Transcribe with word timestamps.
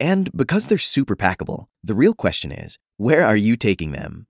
And 0.00 0.30
because 0.36 0.66
they're 0.66 0.78
super 0.78 1.16
packable, 1.16 1.66
the 1.82 1.94
real 1.94 2.14
question 2.14 2.52
is 2.52 2.78
where 2.96 3.26
are 3.26 3.36
you 3.36 3.56
taking 3.56 3.92
them? 3.92 4.26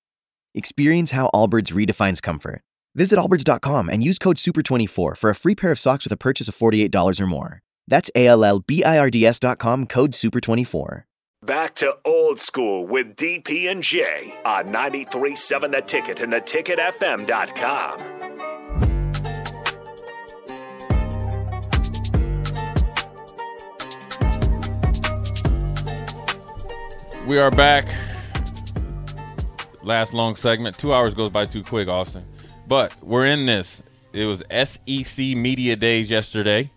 Experience 0.55 1.11
how 1.11 1.29
Allbirds 1.33 1.71
redefines 1.71 2.21
comfort. 2.21 2.61
Visit 2.95 3.19
allbirds.com 3.19 3.89
and 3.89 4.03
use 4.03 4.17
code 4.17 4.37
SUPER24 4.37 5.15
for 5.15 5.29
a 5.29 5.35
free 5.35 5.55
pair 5.55 5.71
of 5.71 5.79
socks 5.79 6.05
with 6.05 6.11
a 6.11 6.17
purchase 6.17 6.47
of 6.47 6.55
$48 6.55 7.21
or 7.21 7.27
more. 7.27 7.61
That's 7.87 8.09
A 8.15 8.27
L 8.27 8.43
L 8.43 8.59
B 8.59 8.83
I 8.83 8.97
R 8.97 9.09
D 9.09 9.25
S.com 9.25 9.87
code 9.87 10.11
SUPER24. 10.11 11.03
Back 11.45 11.75
to 11.75 11.97
old 12.03 12.39
school 12.39 12.85
with 12.85 13.15
DP 13.15 13.71
and 13.71 13.81
J 13.81 14.33
on 14.43 14.65
93.7 14.65 15.71
The 15.71 15.81
Ticket 15.81 16.21
and 16.21 16.33
theticketfm.com. 16.33 18.48
We 27.29 27.37
are 27.37 27.51
back. 27.51 27.87
Last 29.83 30.15
long 30.15 30.35
segment. 30.35 30.79
Two 30.79 30.95
hours 30.95 31.13
goes 31.13 31.29
by 31.29 31.45
too 31.45 31.61
quick, 31.61 31.87
Austin. 31.87 32.25
But 32.67 32.95
we're 33.03 33.27
in 33.27 33.45
this. 33.45 33.83
It 34.11 34.25
was 34.25 34.41
SEC 34.49 35.19
Media 35.37 35.75
Days 35.75 36.09
yesterday. 36.09 36.71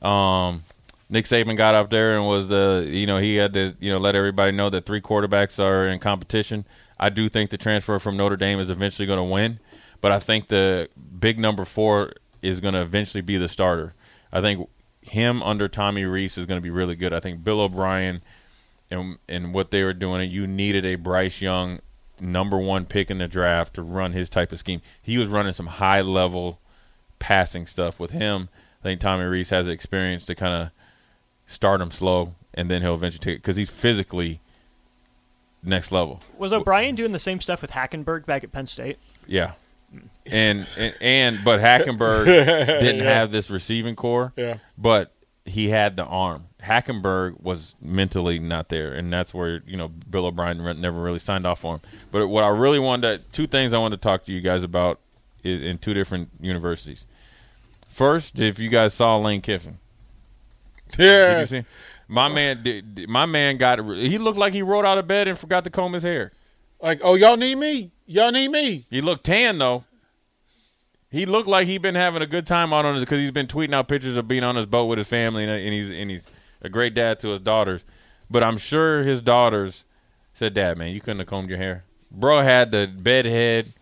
Um, 0.00 0.62
Nick 1.10 1.26
Saban 1.26 1.54
got 1.54 1.74
up 1.74 1.90
there 1.90 2.16
and 2.16 2.26
was 2.26 2.48
the 2.48 2.88
you 2.88 3.04
know 3.04 3.18
he 3.18 3.34
had 3.34 3.52
to 3.52 3.76
you 3.78 3.92
know 3.92 3.98
let 3.98 4.16
everybody 4.16 4.52
know 4.52 4.70
that 4.70 4.86
three 4.86 5.02
quarterbacks 5.02 5.62
are 5.62 5.86
in 5.86 5.98
competition. 5.98 6.64
I 6.98 7.10
do 7.10 7.28
think 7.28 7.50
the 7.50 7.58
transfer 7.58 7.98
from 7.98 8.16
Notre 8.16 8.38
Dame 8.38 8.58
is 8.58 8.70
eventually 8.70 9.04
going 9.04 9.18
to 9.18 9.24
win, 9.24 9.60
but 10.00 10.12
I 10.12 10.18
think 10.18 10.48
the 10.48 10.88
big 11.18 11.38
number 11.38 11.66
four 11.66 12.14
is 12.40 12.60
going 12.60 12.72
to 12.72 12.80
eventually 12.80 13.20
be 13.20 13.36
the 13.36 13.50
starter. 13.50 13.92
I 14.32 14.40
think 14.40 14.66
him 15.02 15.42
under 15.42 15.68
Tommy 15.68 16.04
Rees 16.04 16.38
is 16.38 16.46
going 16.46 16.56
to 16.56 16.62
be 16.62 16.70
really 16.70 16.96
good. 16.96 17.12
I 17.12 17.20
think 17.20 17.44
Bill 17.44 17.60
O'Brien 17.60 18.22
and 18.90 19.18
and 19.28 19.54
what 19.54 19.70
they 19.70 19.82
were 19.84 19.92
doing, 19.92 20.30
you 20.30 20.46
needed 20.46 20.84
a 20.84 20.96
Bryce 20.96 21.40
Young 21.40 21.80
number 22.20 22.58
one 22.58 22.84
pick 22.84 23.10
in 23.10 23.18
the 23.18 23.28
draft 23.28 23.74
to 23.74 23.82
run 23.82 24.12
his 24.12 24.28
type 24.28 24.52
of 24.52 24.58
scheme. 24.58 24.82
He 25.00 25.18
was 25.18 25.28
running 25.28 25.52
some 25.52 25.66
high 25.66 26.00
level 26.02 26.60
passing 27.18 27.66
stuff 27.66 27.98
with 27.98 28.10
him. 28.10 28.48
I 28.82 28.88
think 28.88 29.00
Tommy 29.00 29.24
Rees 29.24 29.50
has 29.50 29.68
experience 29.68 30.24
to 30.26 30.34
kind 30.34 30.54
of 30.54 30.70
start 31.46 31.80
him 31.80 31.90
slow, 31.90 32.34
and 32.54 32.70
then 32.70 32.82
he'll 32.82 32.94
eventually 32.94 33.20
take 33.20 33.36
it 33.36 33.42
because 33.42 33.56
he's 33.56 33.70
physically 33.70 34.40
next 35.62 35.92
level. 35.92 36.20
Was 36.38 36.52
O'Brien 36.52 36.94
doing 36.94 37.12
the 37.12 37.20
same 37.20 37.40
stuff 37.40 37.62
with 37.62 37.72
Hackenberg 37.72 38.26
back 38.26 38.44
at 38.44 38.52
Penn 38.52 38.66
State? 38.66 38.98
Yeah. 39.26 39.52
And, 40.24 40.66
and 40.76 40.94
and 41.00 41.40
but 41.44 41.60
Hackenberg 41.60 42.24
didn't 42.80 43.02
have 43.02 43.32
this 43.32 43.50
receiving 43.50 43.96
corps. 43.96 44.32
Yeah. 44.36 44.58
But 44.78 45.12
he 45.50 45.68
had 45.68 45.96
the 45.96 46.04
arm. 46.04 46.44
Hackenberg 46.62 47.40
was 47.40 47.74
mentally 47.80 48.38
not 48.38 48.68
there, 48.68 48.92
and 48.92 49.12
that's 49.12 49.32
where 49.32 49.62
you 49.66 49.76
know 49.76 49.88
Bill 49.88 50.26
O'Brien 50.26 50.62
never 50.80 51.00
really 51.00 51.18
signed 51.18 51.46
off 51.46 51.64
on 51.64 51.76
him. 51.76 51.80
But 52.10 52.28
what 52.28 52.44
I 52.44 52.48
really 52.48 52.78
wanted, 52.78 53.18
to, 53.18 53.32
two 53.32 53.46
things 53.46 53.72
I 53.72 53.78
wanted 53.78 53.96
to 53.96 54.02
talk 54.02 54.24
to 54.26 54.32
you 54.32 54.40
guys 54.40 54.62
about 54.62 55.00
is 55.42 55.62
in 55.62 55.78
two 55.78 55.94
different 55.94 56.28
universities. 56.40 57.04
First, 57.88 58.38
if 58.38 58.58
you 58.58 58.68
guys 58.68 58.94
saw 58.94 59.16
Lane 59.16 59.40
Kiffin, 59.40 59.78
Yeah. 60.98 61.34
did 61.34 61.40
you 61.40 61.46
see? 61.62 61.64
My 62.08 62.28
man, 62.28 62.62
did, 62.62 63.08
my 63.08 63.24
man 63.26 63.56
got. 63.56 63.78
He 63.96 64.18
looked 64.18 64.38
like 64.38 64.52
he 64.52 64.62
rolled 64.62 64.84
out 64.84 64.98
of 64.98 65.06
bed 65.06 65.28
and 65.28 65.38
forgot 65.38 65.64
to 65.64 65.70
comb 65.70 65.92
his 65.92 66.02
hair. 66.02 66.32
Like, 66.82 67.00
oh, 67.02 67.14
y'all 67.14 67.36
need 67.36 67.56
me. 67.56 67.90
Y'all 68.06 68.32
need 68.32 68.48
me. 68.48 68.84
He 68.90 69.00
looked 69.00 69.24
tan 69.24 69.58
though. 69.58 69.84
He 71.10 71.26
looked 71.26 71.48
like 71.48 71.66
he'd 71.66 71.82
been 71.82 71.96
having 71.96 72.22
a 72.22 72.26
good 72.26 72.46
time 72.46 72.72
out 72.72 72.84
on 72.84 72.94
his 72.94 73.02
because 73.02 73.18
he's 73.18 73.32
been 73.32 73.48
tweeting 73.48 73.74
out 73.74 73.88
pictures 73.88 74.16
of 74.16 74.28
being 74.28 74.44
on 74.44 74.56
his 74.56 74.66
boat 74.66 74.86
with 74.86 74.98
his 74.98 75.08
family 75.08 75.42
and, 75.42 75.52
and 75.52 75.72
he's 75.72 75.88
and 75.88 76.10
he's 76.10 76.26
a 76.62 76.68
great 76.68 76.94
dad 76.94 77.18
to 77.20 77.28
his 77.28 77.40
daughters. 77.40 77.84
But 78.30 78.44
I'm 78.44 78.58
sure 78.58 79.02
his 79.02 79.20
daughters 79.20 79.84
said, 80.32 80.54
"Dad, 80.54 80.78
man, 80.78 80.92
you 80.92 81.00
couldn't 81.00 81.18
have 81.18 81.28
combed 81.28 81.48
your 81.48 81.58
hair." 81.58 81.84
Bro 82.12 82.42
had 82.42 82.70
the 82.70 82.86
bed 82.86 83.26
head 83.26 83.72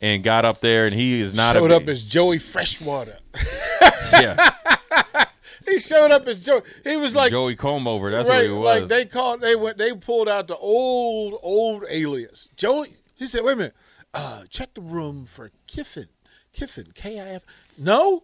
and 0.00 0.22
got 0.22 0.44
up 0.44 0.60
there, 0.60 0.86
and 0.86 0.94
he 0.94 1.20
is 1.20 1.32
not 1.32 1.56
Showed 1.56 1.70
a 1.70 1.76
up 1.76 1.88
as 1.88 2.04
Joey 2.04 2.38
Freshwater. 2.38 3.18
yeah 4.12 4.50
He 5.66 5.78
showed 5.78 6.12
up 6.12 6.28
as 6.28 6.40
Joey. 6.42 6.62
He 6.84 6.96
was 6.96 7.16
like 7.16 7.30
Joey 7.30 7.56
comb 7.56 7.88
over. 7.88 8.10
That's 8.10 8.28
right, 8.28 8.36
what 8.36 8.44
he 8.44 8.50
was. 8.50 8.80
like 8.80 8.88
they 8.88 9.04
called. 9.04 9.40
They 9.40 9.56
went. 9.56 9.78
They 9.78 9.92
pulled 9.92 10.28
out 10.28 10.46
the 10.46 10.56
old 10.56 11.38
old 11.42 11.84
alias. 11.88 12.48
Joey. 12.56 12.94
He 13.14 13.26
said, 13.26 13.42
"Wait 13.42 13.54
a 13.54 13.56
minute. 13.56 13.74
Uh, 14.14 14.44
check 14.48 14.74
the 14.74 14.80
room 14.80 15.26
for 15.26 15.50
Kiffin. 15.66 16.08
Kiffin. 16.56 16.92
K 16.94 17.20
I 17.20 17.28
F. 17.34 17.44
No. 17.78 18.22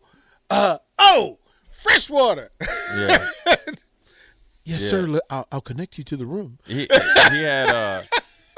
Uh 0.50 0.78
oh, 0.98 1.38
Freshwater. 1.70 2.50
yeah. 2.96 3.28
yes, 3.46 3.84
Yeah. 4.64 4.78
sir. 4.78 5.20
I'll, 5.30 5.46
I'll 5.52 5.60
connect 5.60 5.98
you 5.98 6.04
to 6.04 6.16
the 6.16 6.26
room. 6.26 6.58
he, 6.66 6.88
he 7.30 7.42
had 7.42 7.68
uh 7.68 8.02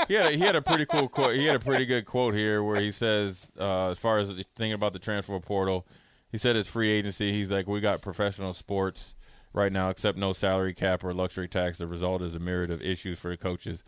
he 0.09 0.15
had 0.15 0.27
a, 0.27 0.31
he 0.37 0.39
had 0.41 0.57
a 0.57 0.63
pretty 0.63 0.87
cool 0.87 1.09
quote. 1.09 1.37
He 1.37 1.47
had 1.47 1.57
a 1.57 1.61
pretty 1.61 1.87
good 1.87 2.05
quote 2.07 2.35
here 2.35 2.63
where 2.63 2.81
he 2.81 2.91
says, 2.93 3.47
uh, 3.59 3.91
as 3.91 3.99
far 3.99 4.19
as 4.19 4.29
thinking 4.29 4.73
about 4.73 4.93
the 4.93 4.99
transfer 4.99 5.39
portal, 5.41 5.87
he 6.31 6.37
said 6.39 6.57
it's 6.57 6.69
free 6.69 6.91
agency. 6.91 7.33
He's 7.33 7.51
like, 7.51 7.67
we 7.67 7.81
got 7.81 8.03
professional 8.03 8.53
sports 8.53 9.15
right 9.53 9.73
now, 9.73 9.89
except 9.89 10.19
no 10.19 10.33
salary 10.33 10.75
cap 10.75 11.05
or 11.05 11.15
luxury 11.15 11.49
tax. 11.49 11.79
The 11.79 11.87
result 11.87 12.21
is 12.23 12.35
a 12.35 12.39
myriad 12.41 12.71
of 12.71 12.83
issues 12.83 13.19
for 13.19 13.31
the 13.31 13.37
coaches. 13.37 13.83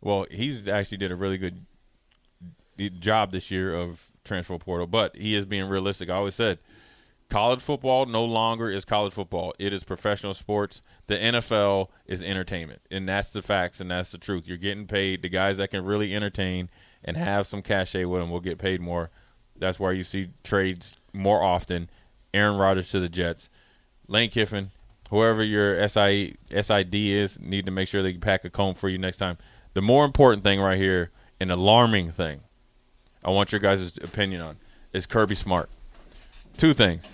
Well, 0.00 0.26
he's 0.30 0.68
actually 0.68 0.98
did 0.98 1.10
a 1.10 1.16
really 1.16 1.38
good 1.38 1.64
job 3.00 3.32
this 3.32 3.50
year 3.50 3.74
of 3.74 4.07
transfer 4.28 4.58
portal, 4.58 4.86
but 4.86 5.16
he 5.16 5.34
is 5.34 5.44
being 5.44 5.68
realistic. 5.68 6.10
I 6.10 6.14
always 6.14 6.34
said 6.34 6.58
college 7.28 7.60
football 7.60 8.06
no 8.06 8.24
longer 8.24 8.70
is 8.70 8.84
college 8.84 9.12
football. 9.12 9.54
It 9.58 9.72
is 9.72 9.84
professional 9.84 10.34
sports. 10.34 10.80
The 11.06 11.16
NFL 11.16 11.88
is 12.06 12.22
entertainment, 12.22 12.82
and 12.90 13.08
that's 13.08 13.30
the 13.30 13.42
facts 13.42 13.80
and 13.80 13.90
that's 13.90 14.12
the 14.12 14.18
truth. 14.18 14.46
You're 14.46 14.56
getting 14.56 14.86
paid. 14.86 15.22
The 15.22 15.28
guys 15.28 15.58
that 15.58 15.70
can 15.70 15.84
really 15.84 16.14
entertain 16.14 16.70
and 17.04 17.16
have 17.16 17.46
some 17.46 17.62
cachet 17.62 18.04
with 18.04 18.20
them 18.20 18.30
will 18.30 18.40
get 18.40 18.58
paid 18.58 18.80
more. 18.80 19.10
That's 19.56 19.78
why 19.78 19.92
you 19.92 20.04
see 20.04 20.30
trades 20.44 20.96
more 21.12 21.42
often. 21.42 21.90
Aaron 22.34 22.58
Rodgers 22.58 22.90
to 22.90 23.00
the 23.00 23.08
Jets, 23.08 23.48
Lane 24.06 24.30
Kiffin, 24.30 24.70
whoever 25.10 25.42
your 25.42 25.86
SI, 25.88 26.36
SID 26.50 26.94
is, 26.94 27.38
need 27.40 27.64
to 27.66 27.72
make 27.72 27.88
sure 27.88 28.02
they 28.02 28.14
pack 28.14 28.44
a 28.44 28.50
comb 28.50 28.74
for 28.74 28.88
you 28.88 28.98
next 28.98 29.16
time. 29.16 29.38
The 29.74 29.82
more 29.82 30.04
important 30.04 30.44
thing 30.44 30.60
right 30.60 30.78
here, 30.78 31.10
an 31.40 31.50
alarming 31.50 32.12
thing, 32.12 32.40
I 33.24 33.30
want 33.30 33.52
your 33.52 33.60
guys' 33.60 33.96
opinion 33.98 34.40
on, 34.40 34.56
is 34.92 35.06
Kirby 35.06 35.34
Smart. 35.34 35.68
Two 36.56 36.74
things 36.74 37.04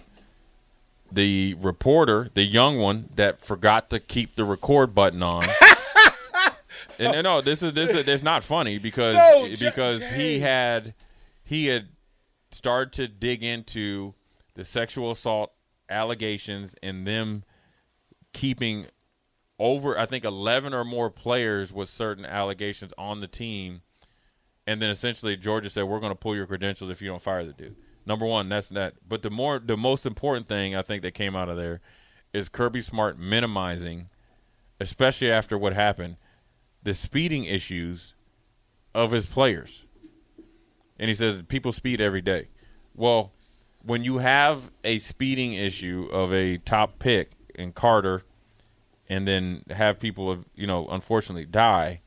the 1.14 1.54
reporter, 1.54 2.28
the 2.34 2.42
young 2.42 2.78
one 2.78 3.08
that 3.14 3.40
forgot 3.40 3.90
to 3.90 4.00
keep 4.00 4.36
the 4.36 4.44
record 4.44 4.94
button 4.94 5.22
on. 5.22 5.44
and 6.98 7.22
no, 7.22 7.40
this 7.40 7.62
is 7.62 7.72
this 7.72 7.90
is 7.90 8.08
it's 8.08 8.22
not 8.22 8.42
funny 8.42 8.78
because 8.78 9.14
No, 9.16 9.48
Jay- 9.48 9.66
because 9.66 10.04
he 10.12 10.40
had 10.40 10.94
he 11.44 11.66
had 11.66 11.88
started 12.50 12.92
to 12.94 13.08
dig 13.08 13.42
into 13.42 14.14
the 14.54 14.64
sexual 14.64 15.10
assault 15.10 15.52
allegations 15.88 16.74
and 16.82 17.06
them 17.06 17.44
keeping 18.32 18.86
over 19.58 19.98
I 19.98 20.06
think 20.06 20.24
11 20.24 20.74
or 20.74 20.84
more 20.84 21.10
players 21.10 21.72
with 21.72 21.88
certain 21.88 22.24
allegations 22.24 22.92
on 22.98 23.20
the 23.20 23.28
team 23.28 23.82
and 24.66 24.80
then 24.80 24.90
essentially 24.90 25.36
Georgia 25.36 25.70
said 25.70 25.84
we're 25.84 26.00
going 26.00 26.12
to 26.12 26.16
pull 26.16 26.34
your 26.34 26.46
credentials 26.46 26.90
if 26.90 27.02
you 27.02 27.08
don't 27.08 27.22
fire 27.22 27.44
the 27.44 27.52
dude. 27.52 27.76
Number 28.06 28.26
1, 28.26 28.48
that's 28.48 28.68
that. 28.70 28.94
But 29.08 29.22
the 29.22 29.30
more 29.30 29.58
the 29.58 29.76
most 29.76 30.06
important 30.06 30.48
thing 30.48 30.74
I 30.74 30.82
think 30.82 31.02
that 31.02 31.12
came 31.12 31.34
out 31.34 31.48
of 31.48 31.56
there 31.56 31.80
is 32.32 32.48
Kirby 32.48 32.82
Smart 32.82 33.18
minimizing 33.18 34.08
especially 34.80 35.30
after 35.30 35.56
what 35.56 35.72
happened 35.72 36.16
the 36.82 36.94
speeding 36.94 37.44
issues 37.44 38.14
of 38.94 39.10
his 39.10 39.24
players. 39.24 39.84
And 40.98 41.08
he 41.08 41.14
says 41.14 41.42
people 41.48 41.72
speed 41.72 42.00
every 42.00 42.20
day. 42.20 42.48
Well, 42.94 43.32
when 43.82 44.04
you 44.04 44.18
have 44.18 44.70
a 44.84 44.98
speeding 44.98 45.54
issue 45.54 46.08
of 46.12 46.32
a 46.32 46.58
top 46.58 46.98
pick 46.98 47.32
in 47.54 47.72
Carter 47.72 48.22
and 49.08 49.26
then 49.26 49.62
have 49.70 49.98
people 49.98 50.30
of 50.30 50.44
you 50.54 50.66
know 50.66 50.86
unfortunately 50.88 51.46
die, 51.46 52.00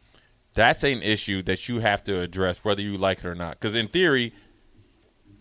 that's 0.57 0.83
an 0.83 1.03
issue 1.03 1.43
that 1.43 1.69
you 1.69 1.79
have 1.79 2.03
to 2.05 2.19
address 2.19 2.65
whether 2.65 2.81
you 2.81 2.97
like 2.97 3.19
it 3.19 3.25
or 3.25 3.35
not. 3.35 3.59
Because 3.59 3.75
in 3.75 3.87
theory, 3.87 4.33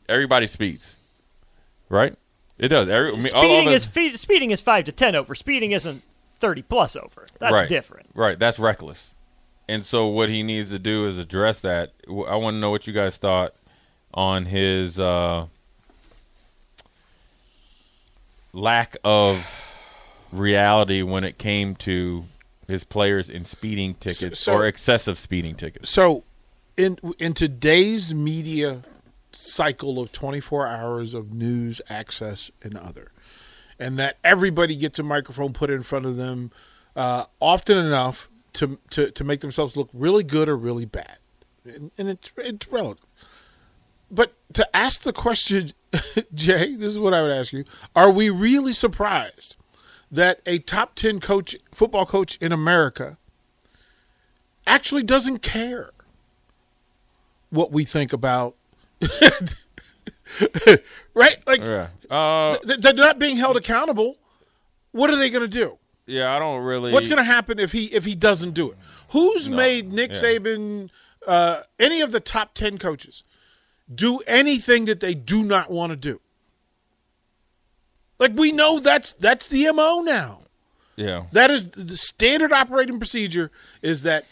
everybody 0.09 0.47
speeds, 0.47 0.97
right? 1.89 2.15
It 2.59 2.69
does. 2.69 2.89
Every, 2.89 3.11
I 3.11 3.13
mean, 3.13 3.23
Speeding 3.23 3.69
is 3.71 3.87
fe- 3.87 4.13
speeding 4.13 4.51
is 4.51 4.61
five 4.61 4.85
to 4.85 4.93
ten 4.93 5.15
over. 5.17 5.35
Speeding 5.35 5.73
isn't 5.73 6.03
thirty 6.39 6.63
plus 6.63 6.97
over. 6.97 7.27
That's 7.39 7.53
right, 7.53 7.69
different. 7.69 8.11
Right, 8.15 8.39
that's 8.39 8.59
reckless. 8.59 9.15
And 9.69 9.85
so 9.85 10.07
what 10.07 10.29
he 10.29 10.43
needs 10.43 10.71
to 10.71 10.79
do 10.79 11.07
is 11.07 11.19
address 11.19 11.61
that. 11.61 11.93
I 12.09 12.37
want 12.37 12.55
to 12.55 12.59
know 12.59 12.71
what 12.71 12.87
you 12.87 12.93
guys 12.93 13.17
thought 13.17 13.55
on 14.15 14.45
his 14.45 15.01
uh, 15.01 15.47
lack 18.53 18.97
of 19.03 19.65
reality 20.31 21.03
when 21.03 21.25
it 21.25 21.39
came 21.39 21.75
to 21.77 22.27
his 22.67 22.85
players 22.85 23.31
in 23.31 23.45
speeding 23.45 23.95
tickets 23.95 24.41
so- 24.41 24.55
or 24.55 24.67
excessive 24.67 25.19
speeding 25.19 25.55
tickets. 25.55 25.91
So, 25.91 26.25
in 26.77 26.99
in 27.19 27.33
today's 27.33 28.15
media 28.15 28.83
cycle 29.33 29.99
of 29.99 30.13
24 30.13 30.67
hours 30.67 31.15
of 31.15 31.33
news 31.33 31.81
access 31.89 32.51
and 32.63 32.77
other, 32.77 33.13
and 33.79 33.99
that 33.99 34.19
everybody 34.25 34.77
gets 34.77 34.99
a 34.99 35.03
microphone 35.03 35.53
put 35.53 35.71
in 35.71 35.83
front 35.83 36.07
of 36.07 36.17
them 36.17 36.51
uh, 36.95 37.25
often 37.41 37.77
enough 37.79 38.29
to, 38.55 38.79
to 38.91 39.11
to 39.11 39.25
make 39.25 39.41
themselves 39.41 39.77
look 39.77 39.91
really 39.93 40.25
good 40.25 40.49
or 40.49 40.57
really 40.57 40.87
bad, 40.87 41.19
and, 41.65 41.91
and 41.99 42.09
it's 42.09 42.31
it's 42.37 42.69
relative. 42.69 43.05
But 44.11 44.35
to 44.55 44.77
ask 44.77 45.03
the 45.03 45.13
question, 45.13 45.73
Jay, 46.35 46.77
this 46.77 46.91
is 46.91 46.99
what 46.99 47.13
I 47.15 47.23
would 47.23 47.33
ask 47.33 47.53
you: 47.53 47.65
Are 47.95 48.11
we 48.11 48.31
really 48.31 48.73
surprised 48.73 49.57
that 50.11 50.41
a 50.47 50.59
top 50.59 50.95
10 50.95 51.21
coach, 51.21 51.57
football 51.73 52.07
coach 52.07 52.39
in 52.41 52.53
America, 52.53 53.19
actually 54.67 55.03
doesn't 55.03 55.39
care 55.39 55.91
what 57.51 57.73
we 57.73 57.85
think 57.85 58.13
about? 58.13 58.57
right? 61.15 61.39
Like 61.47 61.65
Yeah. 61.65 61.89
Uh, 62.11 62.59
th- 62.59 62.81
they're 62.81 62.95
not 62.95 63.19
being 63.19 63.37
held 63.37 63.57
accountable. 63.57 64.17
What 64.93 65.11
are 65.11 65.17
they 65.17 65.31
going 65.31 65.43
to 65.43 65.49
do? 65.49 65.79
yeah, 66.07 66.35
I 66.35 66.39
don't 66.39 66.63
really. 66.63 66.93
What's 66.93 67.09
going 67.09 67.19
to 67.19 67.25
happen 67.25 67.59
if 67.59 67.73
he 67.73 67.87
if 67.87 68.05
he 68.05 68.15
doesn't 68.15 68.53
do 68.53 68.71
it? 68.71 68.79
Who's 69.11 69.51
made 69.51 69.93
Nick 69.93 70.11
yeah. 70.11 70.17
Saban, 70.17 70.91
uh, 71.27 71.63
any 71.79 72.01
of 72.01 72.13
the 72.13 72.21
top 72.21 72.55
ten 72.55 72.79
coaches, 72.79 73.25
do 73.93 74.19
anything 74.21 74.85
that 74.87 75.01
they 75.01 75.15
do 75.15 75.43
not 75.43 75.71
want 75.71 75.91
to 75.91 75.97
do? 75.97 76.21
Like 78.19 78.33
we 78.35 78.53
know 78.53 78.81
that's 78.81 79.13
that's 79.15 79.47
the 79.47 79.71
mo 79.73 80.01
now. 80.01 80.43
Yeah. 80.97 81.25
That 81.33 81.51
is 81.51 81.69
the 81.69 81.97
standard 81.97 82.53
operating 82.53 82.99
procedure. 82.99 83.51
Is 83.83 84.03
that 84.03 84.25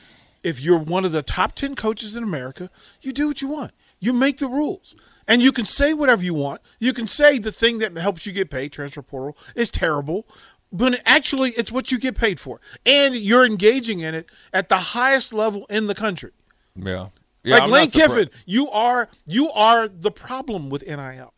if 0.43 0.61
you're 0.61 0.79
one 0.79 1.05
of 1.05 1.13
the 1.13 1.23
top 1.23 1.55
ten 1.55 1.75
coaches 1.75 2.17
in 2.17 2.23
America, 2.23 2.71
you 3.03 3.13
do 3.13 3.29
what 3.29 3.43
you 3.43 3.49
want. 3.49 3.73
You 4.01 4.13
make 4.13 4.39
the 4.39 4.49
rules. 4.49 4.95
And 5.27 5.41
you 5.41 5.53
can 5.53 5.65
say 5.65 5.95
whatever 5.95 6.23
you 6.23 6.35
want. 6.35 6.61
You 6.79 6.93
can 6.93 7.07
say 7.07 7.39
the 7.39 7.53
thing 7.53 7.79
that 7.79 7.97
helps 7.97 8.27
you 8.27 8.33
get 8.33 8.51
paid, 8.51 8.73
transfer 8.73 9.01
portal, 9.01 9.39
is 9.55 9.71
terrible. 9.71 10.27
But 10.71 11.01
actually, 11.07 11.53
it's 11.53 11.73
what 11.73 11.91
you 11.91 11.99
get 11.99 12.17
paid 12.17 12.41
for. 12.41 12.61
And 12.85 13.15
you're 13.15 13.47
engaging 13.47 14.01
in 14.01 14.15
it 14.15 14.31
at 14.53 14.69
the 14.69 14.77
highest 14.77 15.33
level 15.33 15.67
in 15.71 15.87
the 15.87 15.95
country. 15.95 16.33
Yeah. 16.75 17.09
Yeah. 17.45 17.55
like 17.55 17.63
I'm 17.65 17.71
Lane 17.71 17.91
Kiffin, 17.91 18.31
you 18.47 18.71
are 18.71 19.09
you 19.27 19.51
are 19.53 19.87
the 19.87 20.11
problem 20.11 20.71
with 20.71 20.87
NIL. 20.87 21.34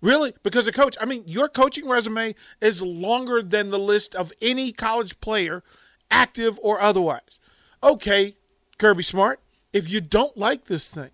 Really? 0.00 0.34
Because 0.42 0.66
a 0.66 0.72
coach, 0.72 0.96
I 1.00 1.06
mean, 1.06 1.24
your 1.26 1.48
coaching 1.48 1.88
resume 1.88 2.34
is 2.60 2.82
longer 2.82 3.42
than 3.42 3.70
the 3.70 3.78
list 3.78 4.14
of 4.14 4.32
any 4.42 4.72
college 4.72 5.20
player, 5.20 5.62
active 6.10 6.58
or 6.62 6.80
otherwise. 6.80 7.40
Okay, 7.82 8.36
Kirby 8.78 9.02
Smart, 9.02 9.40
if 9.72 9.88
you 9.88 10.00
don't 10.00 10.36
like 10.36 10.64
this 10.64 10.90
thing, 10.90 11.10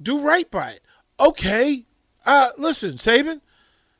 do 0.00 0.20
right 0.20 0.50
by 0.50 0.72
it. 0.72 0.82
Okay, 1.18 1.84
uh, 2.24 2.50
listen, 2.56 2.92
Saban, 2.92 3.40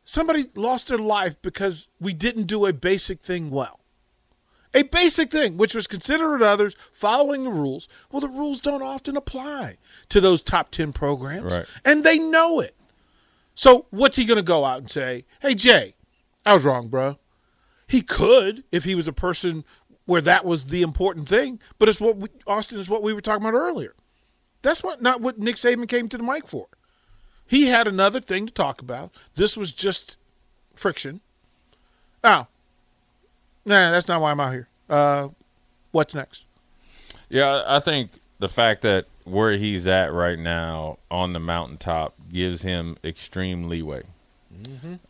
somebody 0.05 0.47
lost 0.55 0.89
their 0.89 0.99
life 0.99 1.41
because 1.43 1.89
we 2.01 2.13
didn't 2.13 2.45
do 2.45 2.67
a 2.67 2.73
basic 2.73 3.21
thing 3.21 3.51
well. 3.51 3.81
A 4.73 4.83
basic 4.83 5.33
thing, 5.33 5.57
which 5.57 5.75
was 5.75 5.87
considered 5.87 6.43
others, 6.43 6.77
following 6.93 7.43
the 7.43 7.51
rules. 7.51 7.89
Well, 8.11 8.21
the 8.21 8.29
rules 8.29 8.61
don't 8.61 8.83
often 8.83 9.17
apply 9.17 9.79
to 10.11 10.21
those 10.21 10.43
top 10.43 10.71
10 10.71 10.93
programs. 10.93 11.57
Right. 11.57 11.67
And 11.85 12.05
they 12.05 12.19
know 12.19 12.61
it. 12.61 12.77
So 13.55 13.87
what's 13.91 14.17
he 14.17 14.25
going 14.25 14.37
to 14.37 14.43
go 14.43 14.65
out 14.65 14.79
and 14.79 14.91
say? 14.91 15.25
Hey, 15.41 15.55
Jay, 15.55 15.95
I 16.45 16.55
was 16.55 16.65
wrong, 16.65 16.89
bro. 16.89 17.19
He 17.87 18.03
could 18.03 18.65
if 18.71 18.85
he 18.85 18.95
was 18.95 19.09
a 19.09 19.13
person 19.13 19.65
where 20.07 20.21
that 20.21 20.45
was 20.45 20.67
the 20.67 20.83
important 20.83 21.29
thing. 21.29 21.61
But 21.79 21.89
it's 21.89 22.01
what 22.01 22.17
we, 22.17 22.29
Austin 22.47 22.79
is 22.79 22.89
what 22.89 23.03
we 23.03 23.13
were 23.13 23.21
talking 23.21 23.47
about 23.47 23.57
earlier. 23.57 23.95
That's 24.63 24.83
what 24.83 25.01
not 25.03 25.21
what 25.21 25.39
Nick 25.39 25.57
Saban 25.57 25.89
came 25.89 26.09
to 26.09 26.17
the 26.17 26.23
mic 26.23 26.47
for. 26.47 26.69
He 27.47 27.67
had 27.67 27.89
another 27.89 28.21
thing 28.21 28.47
to 28.47 28.53
talk 28.53 28.81
about. 28.81 29.11
This 29.35 29.57
was 29.57 29.73
just 29.73 30.19
friction. 30.75 31.21
Oh, 32.23 32.47
nah, 33.65 33.91
that's 33.91 34.07
not 34.07 34.21
why 34.21 34.31
I'm 34.31 34.41
out 34.41 34.53
here. 34.53 34.69
Uh, 34.89 35.29
what's 35.91 36.15
next? 36.15 36.45
Yeah, 37.29 37.65
I 37.67 37.81
think 37.81 38.11
the 38.41 38.49
fact 38.49 38.83
that 38.83 39.07
where 39.25 39.53
he's 39.53 39.87
at 39.87 40.13
right 40.13 40.39
now 40.39 40.99
on 41.11 41.35
the 41.35 41.39
mountaintop 41.39 42.15
gives 42.33 42.63
him 42.63 42.97
extreme 43.05 43.69
leeway. 43.69 44.03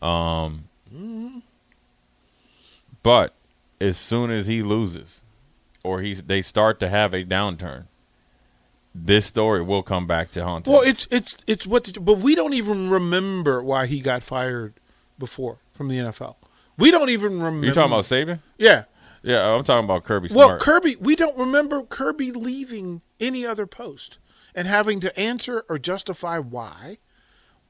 Um, 0.01 0.65
but 3.01 3.33
as 3.79 3.97
soon 3.97 4.29
as 4.29 4.47
he 4.47 4.61
loses, 4.61 5.21
or 5.83 6.01
he's 6.01 6.21
they 6.23 6.41
start 6.41 6.79
to 6.81 6.89
have 6.89 7.13
a 7.13 7.23
downturn, 7.23 7.85
this 8.93 9.25
story 9.25 9.63
will 9.63 9.81
come 9.81 10.05
back 10.05 10.31
to 10.31 10.43
haunt 10.43 10.67
him. 10.67 10.73
Well, 10.73 10.83
it's 10.83 11.07
it's 11.09 11.37
it's 11.47 11.65
what, 11.65 11.85
the, 11.85 11.99
but 11.99 12.19
we 12.19 12.35
don't 12.35 12.53
even 12.53 12.89
remember 12.89 13.63
why 13.63 13.87
he 13.87 14.01
got 14.01 14.21
fired 14.21 14.73
before 15.17 15.57
from 15.73 15.87
the 15.87 15.97
NFL. 15.97 16.35
We 16.77 16.91
don't 16.91 17.09
even 17.09 17.41
remember. 17.41 17.67
you 17.67 17.73
talking 17.73 17.91
about 17.91 18.05
Saban? 18.05 18.39
Yeah. 18.57 18.83
Yeah, 19.23 19.53
I'm 19.53 19.63
talking 19.63 19.85
about 19.85 20.03
Kirby 20.03 20.29
Smart. 20.29 20.49
Well, 20.49 20.59
Kirby, 20.59 20.95
we 20.97 21.15
don't 21.15 21.37
remember 21.37 21.83
Kirby 21.83 22.31
leaving 22.31 23.01
any 23.19 23.45
other 23.45 23.67
post 23.67 24.17
and 24.55 24.67
having 24.67 24.99
to 25.01 25.19
answer 25.19 25.63
or 25.69 25.77
justify 25.77 26.39
why. 26.39 26.97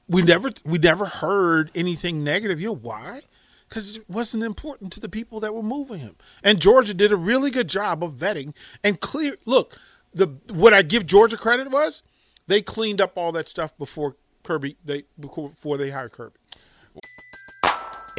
We 0.08 0.22
never 0.22 0.52
we 0.66 0.78
never 0.78 1.06
heard 1.06 1.72
anything 1.76 2.24
negative. 2.24 2.60
You 2.60 2.68
know 2.68 2.76
why? 2.76 3.22
Because 3.70 3.98
it 3.98 4.10
wasn't 4.10 4.44
important 4.44 4.92
to 4.94 5.00
the 5.00 5.08
people 5.10 5.40
that 5.40 5.54
were 5.54 5.64
moving 5.64 6.00
him. 6.00 6.16
And 6.44 6.60
Georgia 6.60 6.94
did 6.94 7.12
a 7.12 7.18
really 7.18 7.52
good 7.52 7.70
job 7.70 8.04
of 8.04 8.14
vetting 8.14 8.54
and 8.84 9.00
clear. 9.00 9.36
Look, 9.46 9.78
the 10.14 10.28
what 10.50 10.74
I 10.74 10.82
give 10.82 11.06
Georgia 11.06 11.38
credit 11.38 11.70
was 11.72 12.02
they 12.48 12.62
cleaned 12.62 13.00
up 13.00 13.18
all 13.18 13.32
that 13.34 13.48
stuff 13.48 13.78
before 13.78 14.16
Kirby 14.44 14.78
they 14.84 15.04
before, 15.20 15.50
before 15.50 15.78
they 15.78 15.92
hired 15.92 16.12
Kirby. 16.12 16.38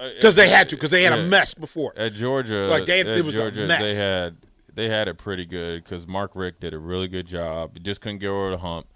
Uh, 0.00 0.08
because 0.14 0.34
they 0.34 0.48
had 0.48 0.68
to, 0.70 0.76
because 0.76 0.90
they 0.90 1.02
had 1.02 1.12
a 1.12 1.22
mess 1.24 1.52
before. 1.54 1.92
At 1.96 2.14
Georgia, 2.14 2.66
Like, 2.68 2.86
they- 2.86 3.00
at 3.00 3.06
it 3.08 3.24
was 3.24 3.34
a 3.34 3.38
Georgia, 3.38 3.66
mess. 3.66 3.80
they 3.80 3.94
had 3.94 4.36
they 4.72 4.88
had 4.88 5.08
it 5.08 5.18
pretty 5.18 5.44
good 5.44 5.84
because 5.84 6.06
Mark 6.06 6.30
Richt 6.34 6.60
did 6.60 6.72
a 6.72 6.78
really 6.78 7.08
good 7.08 7.26
job. 7.26 7.76
Just 7.82 8.00
couldn't 8.00 8.18
get 8.18 8.28
over 8.28 8.50
the 8.50 8.58
hump. 8.58 8.86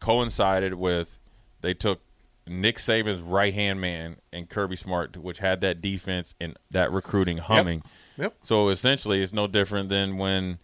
Coincided 0.00 0.74
with 0.74 1.18
they 1.60 1.74
took 1.74 2.00
Nick 2.46 2.78
Saban's 2.78 3.20
right 3.20 3.52
hand 3.52 3.80
man 3.80 4.16
and 4.32 4.48
Kirby 4.48 4.76
Smart, 4.76 5.16
which 5.16 5.38
had 5.38 5.60
that 5.60 5.80
defense 5.82 6.34
and 6.40 6.56
that 6.70 6.90
recruiting 6.90 7.38
humming. 7.38 7.82
Yep. 8.16 8.34
So 8.42 8.68
essentially, 8.70 9.22
it's 9.22 9.32
no 9.32 9.46
different 9.46 9.90
than 9.90 10.16
when 10.18 10.58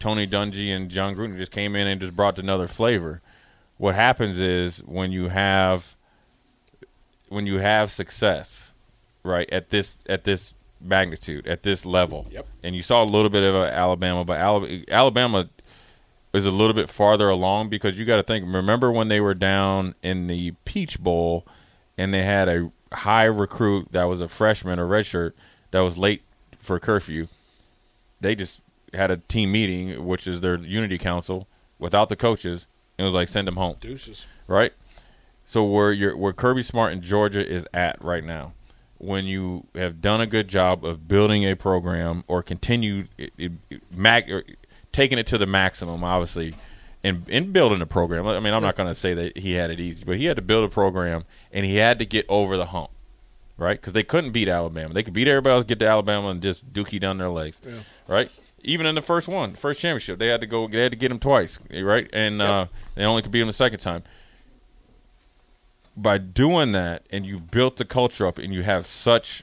Tony 0.00 0.26
Dungy 0.26 0.74
and 0.74 0.90
Jon 0.90 1.14
Gruden 1.14 1.36
just 1.38 1.52
came 1.52 1.76
in 1.76 1.86
and 1.86 2.00
just 2.00 2.14
brought 2.16 2.38
another 2.38 2.66
flavor. 2.66 3.22
What 3.78 3.94
happens 3.94 4.38
is 4.38 4.78
when 4.80 5.12
you 5.12 5.28
have 5.28 5.94
when 7.28 7.46
you 7.46 7.58
have 7.58 7.90
success, 7.90 8.71
right 9.22 9.48
at 9.52 9.70
this 9.70 9.98
at 10.08 10.24
this 10.24 10.54
magnitude, 10.80 11.46
at 11.46 11.62
this 11.62 11.84
level, 11.86 12.26
Yep. 12.30 12.46
and 12.64 12.74
you 12.74 12.82
saw 12.82 13.02
a 13.02 13.06
little 13.06 13.28
bit 13.30 13.42
of 13.44 13.54
uh, 13.54 13.64
Alabama, 13.64 14.24
but 14.24 14.38
Alabama, 14.38 14.82
Alabama 14.90 15.48
is 16.32 16.44
a 16.46 16.50
little 16.50 16.74
bit 16.74 16.88
farther 16.90 17.28
along 17.28 17.68
because 17.68 17.98
you 17.98 18.04
got 18.04 18.16
to 18.16 18.22
think. 18.22 18.44
Remember 18.52 18.90
when 18.90 19.08
they 19.08 19.20
were 19.20 19.34
down 19.34 19.94
in 20.02 20.26
the 20.26 20.52
Peach 20.64 20.98
Bowl 20.98 21.46
and 21.98 22.12
they 22.12 22.24
had 22.24 22.48
a 22.48 22.72
high 22.92 23.24
recruit 23.24 23.88
that 23.92 24.04
was 24.04 24.20
a 24.20 24.28
freshman 24.28 24.78
or 24.80 24.86
redshirt 24.88 25.32
that 25.70 25.80
was 25.80 25.96
late 25.98 26.22
for 26.58 26.80
curfew. 26.80 27.28
They 28.20 28.34
just 28.34 28.60
had 28.94 29.10
a 29.10 29.16
team 29.18 29.52
meeting, 29.52 30.04
which 30.06 30.26
is 30.26 30.40
their 30.40 30.56
unity 30.58 30.98
council, 30.98 31.46
without 31.78 32.08
the 32.08 32.16
coaches. 32.16 32.66
And 32.98 33.04
it 33.04 33.08
was 33.08 33.14
like 33.14 33.28
send 33.28 33.46
them 33.48 33.56
home, 33.56 33.76
Deuces. 33.80 34.26
right? 34.46 34.72
So 35.44 35.64
where 35.64 35.92
you're, 35.92 36.16
where 36.16 36.32
Kirby 36.32 36.62
Smart 36.62 36.92
in 36.92 37.02
Georgia 37.02 37.46
is 37.46 37.66
at 37.74 38.02
right 38.02 38.24
now, 38.24 38.52
when 39.02 39.24
you 39.24 39.66
have 39.74 40.00
done 40.00 40.20
a 40.20 40.26
good 40.26 40.48
job 40.48 40.84
of 40.84 41.08
building 41.08 41.44
a 41.44 41.56
program 41.56 42.22
or 42.28 42.42
continue 42.42 43.06
it, 43.18 43.32
it, 43.36 43.52
or 44.30 44.44
taking 44.92 45.18
it 45.18 45.26
to 45.26 45.38
the 45.38 45.46
maximum, 45.46 46.04
obviously, 46.04 46.54
and, 47.02 47.24
and 47.28 47.52
building 47.52 47.80
a 47.80 47.86
program. 47.86 48.26
I 48.26 48.38
mean, 48.38 48.54
I'm 48.54 48.62
not 48.62 48.76
going 48.76 48.88
to 48.88 48.94
say 48.94 49.12
that 49.14 49.36
he 49.36 49.54
had 49.54 49.70
it 49.70 49.80
easy, 49.80 50.04
but 50.04 50.18
he 50.18 50.26
had 50.26 50.36
to 50.36 50.42
build 50.42 50.64
a 50.64 50.68
program 50.68 51.24
and 51.52 51.66
he 51.66 51.76
had 51.76 51.98
to 51.98 52.06
get 52.06 52.26
over 52.28 52.56
the 52.56 52.66
hump, 52.66 52.90
right? 53.56 53.80
Because 53.80 53.92
they 53.92 54.04
couldn't 54.04 54.30
beat 54.30 54.48
Alabama. 54.48 54.94
They 54.94 55.02
could 55.02 55.14
beat 55.14 55.26
everybody 55.26 55.54
else, 55.54 55.64
get 55.64 55.80
to 55.80 55.88
Alabama, 55.88 56.28
and 56.28 56.40
just 56.40 56.72
dookie 56.72 57.00
down 57.00 57.18
their 57.18 57.28
legs, 57.28 57.60
right? 58.06 58.30
Even 58.62 58.86
in 58.86 58.94
the 58.94 59.02
first 59.02 59.26
one, 59.26 59.54
first 59.54 59.80
championship, 59.80 60.20
they 60.20 60.28
had 60.28 60.40
to 60.40 60.46
go. 60.46 60.68
They 60.68 60.78
had 60.78 60.92
to 60.92 60.96
get 60.96 61.10
him 61.10 61.18
twice, 61.18 61.58
right? 61.72 62.08
And 62.12 62.40
uh, 62.40 62.66
they 62.94 63.04
only 63.04 63.22
could 63.22 63.32
beat 63.32 63.40
him 63.40 63.48
the 63.48 63.52
second 63.52 63.80
time 63.80 64.04
by 65.96 66.18
doing 66.18 66.72
that 66.72 67.06
and 67.10 67.26
you 67.26 67.38
built 67.38 67.76
the 67.76 67.84
culture 67.84 68.26
up 68.26 68.38
and 68.38 68.52
you 68.52 68.62
have 68.62 68.86
such 68.86 69.42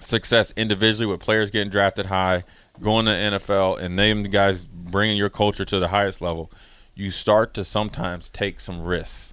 success 0.00 0.52
individually 0.56 1.06
with 1.06 1.20
players 1.20 1.50
getting 1.50 1.70
drafted 1.70 2.06
high, 2.06 2.44
going 2.80 3.06
to 3.06 3.12
NFL, 3.12 3.80
and 3.80 3.98
them 3.98 4.22
the 4.22 4.28
guys 4.28 4.62
bringing 4.64 5.16
your 5.16 5.30
culture 5.30 5.64
to 5.64 5.78
the 5.78 5.88
highest 5.88 6.20
level, 6.20 6.50
you 6.94 7.10
start 7.10 7.54
to 7.54 7.64
sometimes 7.64 8.28
take 8.28 8.60
some 8.60 8.82
risks 8.82 9.32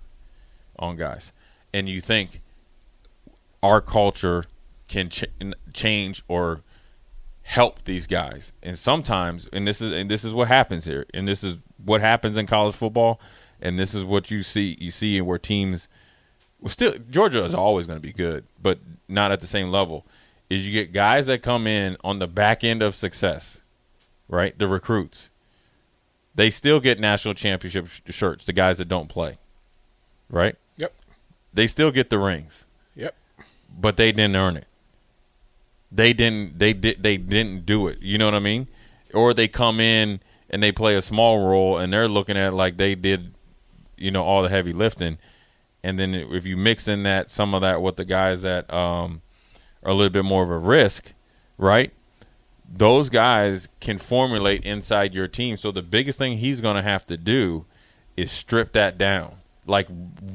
on 0.79 0.95
guys, 0.95 1.31
and 1.73 1.87
you 1.87 2.01
think 2.01 2.41
our 3.61 3.81
culture 3.81 4.45
can 4.87 5.09
ch- 5.09 5.25
change 5.73 6.23
or 6.27 6.61
help 7.43 7.83
these 7.85 8.07
guys. 8.07 8.51
And 8.63 8.77
sometimes, 8.77 9.47
and 9.53 9.67
this 9.67 9.81
is 9.81 9.91
and 9.91 10.09
this 10.09 10.23
is 10.23 10.33
what 10.33 10.47
happens 10.47 10.85
here, 10.85 11.05
and 11.13 11.27
this 11.27 11.43
is 11.43 11.59
what 11.83 12.01
happens 12.01 12.37
in 12.37 12.47
college 12.47 12.75
football, 12.75 13.19
and 13.61 13.77
this 13.79 13.93
is 13.93 14.03
what 14.03 14.31
you 14.31 14.43
see 14.43 14.77
you 14.79 14.91
see 14.91 15.19
where 15.21 15.37
teams 15.37 15.87
well, 16.59 16.69
still 16.69 16.95
Georgia 17.09 17.43
is 17.43 17.55
always 17.55 17.87
going 17.87 17.97
to 17.99 18.05
be 18.05 18.13
good, 18.13 18.45
but 18.61 18.79
not 19.07 19.31
at 19.31 19.39
the 19.39 19.47
same 19.47 19.71
level. 19.71 20.05
Is 20.49 20.67
you 20.67 20.71
get 20.73 20.91
guys 20.93 21.27
that 21.27 21.41
come 21.41 21.65
in 21.65 21.97
on 22.03 22.19
the 22.19 22.27
back 22.27 22.63
end 22.63 22.81
of 22.81 22.93
success, 22.93 23.59
right? 24.27 24.57
The 24.57 24.67
recruits. 24.67 25.29
They 26.35 26.49
still 26.49 26.79
get 26.79 26.99
national 26.99 27.33
championship 27.33 27.87
sh- 27.87 28.01
shirts. 28.09 28.45
The 28.45 28.53
guys 28.53 28.77
that 28.77 28.87
don't 28.87 29.07
play, 29.07 29.37
right? 30.29 30.55
Yep. 30.77 30.93
They 31.53 31.67
still 31.67 31.91
get 31.91 32.09
the 32.09 32.19
rings, 32.19 32.65
Yep. 32.95 33.15
but 33.79 33.97
they 33.97 34.11
didn't 34.11 34.35
earn 34.35 34.57
it. 34.57 34.67
They 35.91 36.13
didn't. 36.13 36.59
They 36.59 36.73
did. 36.73 37.01
They 37.03 37.17
didn't 37.17 37.65
do 37.65 37.87
it. 37.87 37.99
You 38.01 38.17
know 38.17 38.25
what 38.25 38.35
I 38.35 38.39
mean? 38.39 38.67
Or 39.13 39.33
they 39.33 39.47
come 39.47 39.79
in 39.79 40.21
and 40.49 40.61
they 40.61 40.71
play 40.71 40.95
a 40.95 41.01
small 41.01 41.47
role, 41.47 41.77
and 41.77 41.91
they're 41.91 42.07
looking 42.07 42.37
at 42.37 42.49
it 42.49 42.55
like 42.55 42.77
they 42.77 42.93
did, 42.95 43.33
you 44.01 44.11
know, 44.11 44.23
all 44.23 44.43
the 44.43 44.49
heavy 44.49 44.73
lifting 44.73 45.17
and 45.83 45.99
then 45.99 46.13
if 46.13 46.45
you 46.45 46.57
mix 46.57 46.87
in 46.87 47.03
that 47.03 47.29
some 47.29 47.53
of 47.53 47.61
that 47.61 47.81
with 47.81 47.95
the 47.95 48.05
guys 48.05 48.43
that 48.43 48.71
um, 48.73 49.21
are 49.83 49.91
a 49.91 49.93
little 49.93 50.11
bit 50.11 50.25
more 50.25 50.43
of 50.43 50.49
a 50.49 50.57
risk, 50.57 51.13
right? 51.57 51.91
Those 52.71 53.09
guys 53.09 53.67
can 53.79 53.97
formulate 53.97 54.63
inside 54.63 55.13
your 55.13 55.27
team. 55.27 55.57
So 55.57 55.71
the 55.71 55.81
biggest 55.81 56.17
thing 56.17 56.37
he's 56.37 56.61
going 56.61 56.75
to 56.75 56.83
have 56.83 57.05
to 57.07 57.17
do 57.17 57.65
is 58.15 58.31
strip 58.31 58.73
that 58.73 58.97
down, 58.97 59.37
like 59.65 59.87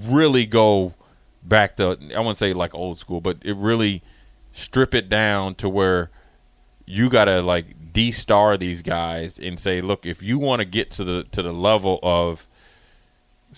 really 0.04 0.46
go 0.46 0.94
back 1.42 1.76
to 1.76 1.96
I 2.14 2.18
wouldn't 2.18 2.38
say 2.38 2.52
like 2.52 2.74
old 2.74 2.98
school, 2.98 3.20
but 3.20 3.38
it 3.42 3.54
really 3.54 4.02
strip 4.52 4.94
it 4.94 5.08
down 5.08 5.54
to 5.56 5.68
where 5.68 6.10
you 6.86 7.08
got 7.08 7.26
to 7.26 7.40
like 7.40 7.92
de-star 7.92 8.56
these 8.56 8.82
guys 8.82 9.38
and 9.38 9.60
say, 9.60 9.80
look, 9.80 10.04
if 10.04 10.22
you 10.22 10.38
want 10.38 10.60
to 10.60 10.64
get 10.64 10.90
to 10.92 11.04
the 11.04 11.24
to 11.32 11.42
the 11.42 11.52
level 11.52 12.00
of 12.02 12.46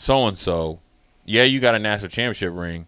so 0.00 0.26
and 0.28 0.38
so 0.38 0.78
yeah, 1.25 1.43
you 1.43 1.59
got 1.61 1.75
a 1.75 1.78
national 1.78 2.09
championship 2.09 2.52
ring, 2.55 2.87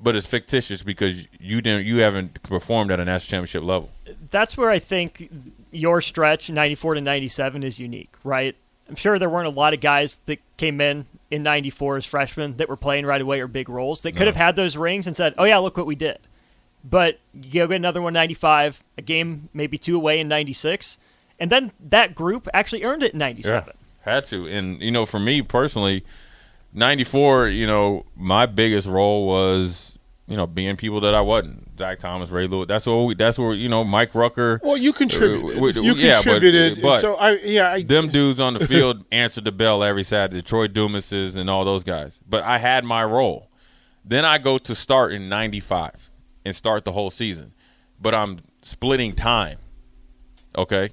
but 0.00 0.14
it's 0.16 0.26
fictitious 0.26 0.82
because 0.82 1.26
you 1.38 1.60
didn't 1.60 1.84
you 1.84 1.98
haven't 1.98 2.42
performed 2.44 2.90
at 2.92 3.00
a 3.00 3.04
national 3.04 3.28
championship 3.30 3.62
level. 3.64 3.90
That's 4.30 4.56
where 4.56 4.70
I 4.70 4.78
think 4.78 5.28
your 5.72 6.00
stretch 6.00 6.48
94 6.48 6.94
to 6.94 7.00
97 7.00 7.62
is 7.64 7.78
unique, 7.80 8.14
right? 8.24 8.54
I'm 8.88 8.94
sure 8.94 9.18
there 9.18 9.28
weren't 9.28 9.48
a 9.48 9.50
lot 9.50 9.74
of 9.74 9.80
guys 9.80 10.20
that 10.26 10.38
came 10.56 10.80
in 10.80 11.06
in 11.30 11.42
94 11.42 11.96
as 11.96 12.06
freshmen 12.06 12.56
that 12.58 12.68
were 12.68 12.76
playing 12.76 13.04
right 13.04 13.20
away 13.20 13.40
or 13.40 13.48
big 13.48 13.68
roles 13.68 14.02
that 14.02 14.12
could 14.12 14.20
No. 14.20 14.26
have 14.26 14.36
had 14.36 14.54
those 14.56 14.76
rings 14.76 15.08
and 15.08 15.16
said, 15.16 15.34
"Oh 15.36 15.44
yeah, 15.44 15.58
look 15.58 15.76
what 15.76 15.86
we 15.86 15.96
did." 15.96 16.18
But 16.88 17.18
you 17.34 17.62
go 17.62 17.66
get 17.66 17.76
another 17.76 18.00
one 18.00 18.12
95, 18.12 18.84
a 18.96 19.02
game 19.02 19.48
maybe 19.52 19.76
two 19.76 19.96
away 19.96 20.20
in 20.20 20.28
96, 20.28 20.98
and 21.40 21.50
then 21.50 21.72
that 21.80 22.14
group 22.14 22.46
actually 22.54 22.84
earned 22.84 23.02
it 23.02 23.12
in 23.12 23.18
97. 23.18 23.74
Had 24.06 24.24
to. 24.26 24.46
And, 24.46 24.80
you 24.80 24.90
know, 24.90 25.04
for 25.04 25.18
me 25.18 25.42
personally, 25.42 26.04
94, 26.72 27.48
you 27.48 27.66
know, 27.66 28.06
my 28.16 28.46
biggest 28.46 28.86
role 28.86 29.26
was, 29.26 29.92
you 30.26 30.36
know, 30.36 30.46
being 30.46 30.76
people 30.76 31.00
that 31.02 31.14
I 31.14 31.20
wasn't. 31.20 31.76
Zach 31.78 31.98
Thomas, 31.98 32.30
Ray 32.30 32.46
Lewis. 32.46 32.68
That's 32.68 32.86
what 32.86 32.94
we, 33.04 33.14
that's 33.14 33.38
where, 33.38 33.52
you 33.52 33.68
know, 33.68 33.84
Mike 33.84 34.14
Rucker. 34.14 34.60
Well, 34.62 34.76
you 34.76 34.92
contributed. 34.92 35.58
Uh, 35.58 35.60
we- 35.60 35.72
you 35.72 35.94
yeah, 35.94 36.18
but- 36.18 36.22
contributed. 36.24 36.82
but 36.82 37.00
so 37.00 37.14
I 37.16 37.32
yeah 37.38 37.72
I, 37.72 37.82
them 37.82 38.08
dudes 38.08 38.40
on 38.40 38.54
the 38.54 38.66
field 38.66 39.04
answered 39.12 39.44
the 39.44 39.52
bell 39.52 39.82
every 39.82 40.04
Saturday. 40.04 40.40
Troy 40.42 40.68
Dumases 40.68 41.36
and 41.36 41.50
all 41.50 41.64
those 41.64 41.84
guys. 41.84 42.18
But 42.28 42.42
I 42.44 42.58
had 42.58 42.84
my 42.84 43.04
role. 43.04 43.50
Then 44.04 44.24
I 44.24 44.38
go 44.38 44.56
to 44.58 44.74
start 44.74 45.12
in 45.12 45.28
'95 45.28 46.10
and 46.44 46.54
start 46.56 46.84
the 46.84 46.92
whole 46.92 47.10
season. 47.10 47.52
But 48.00 48.14
I'm 48.14 48.38
splitting 48.62 49.14
time. 49.14 49.58
Okay. 50.56 50.90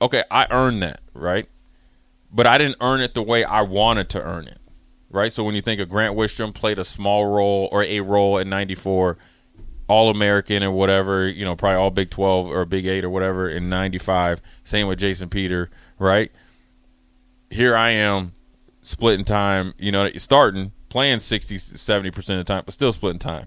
Okay, 0.00 0.22
I 0.30 0.46
earned 0.50 0.82
that, 0.82 1.00
right? 1.12 1.48
But 2.30 2.46
I 2.46 2.58
didn't 2.58 2.76
earn 2.80 3.00
it 3.00 3.14
the 3.14 3.22
way 3.22 3.44
I 3.44 3.62
wanted 3.62 4.10
to 4.10 4.22
earn 4.22 4.48
it, 4.48 4.60
right? 5.10 5.32
So 5.32 5.44
when 5.44 5.54
you 5.54 5.62
think 5.62 5.80
of 5.80 5.88
Grant 5.88 6.16
Wistrom 6.16 6.52
played 6.52 6.78
a 6.78 6.84
small 6.84 7.26
role 7.26 7.68
or 7.72 7.82
a 7.82 8.00
role 8.00 8.38
in 8.38 8.48
'94, 8.48 9.16
All 9.88 10.10
American 10.10 10.62
or 10.62 10.70
whatever, 10.70 11.26
you 11.26 11.46
know, 11.46 11.56
probably 11.56 11.78
all 11.78 11.90
Big 11.90 12.10
12 12.10 12.46
or 12.46 12.66
Big 12.66 12.84
8 12.84 13.04
or 13.04 13.10
whatever 13.10 13.48
in 13.48 13.70
95. 13.70 14.42
Same 14.62 14.86
with 14.86 14.98
Jason 14.98 15.30
Peter, 15.30 15.70
right? 15.98 16.30
Here 17.48 17.74
I 17.74 17.92
am 17.92 18.32
splitting 18.82 19.24
time, 19.24 19.72
you 19.78 19.90
know, 19.90 20.10
starting, 20.18 20.72
playing 20.90 21.20
60, 21.20 21.56
70% 21.56 22.16
of 22.16 22.24
the 22.26 22.44
time, 22.44 22.64
but 22.66 22.74
still 22.74 22.92
splitting 22.92 23.18
time. 23.18 23.46